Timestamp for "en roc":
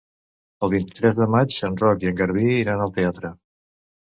1.69-2.07